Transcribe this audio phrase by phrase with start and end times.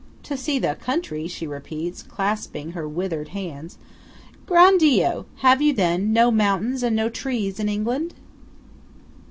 [0.23, 3.77] "To see the country!" she repeats, clasping her withered hands.
[4.47, 5.27] "Gran' Dio!
[5.41, 8.15] Have you, then, no mountains and no trees in England?"